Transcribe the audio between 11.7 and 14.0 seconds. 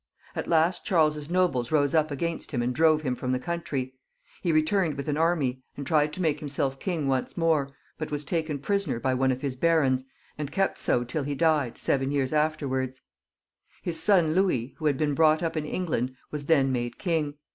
seven years afterwards. His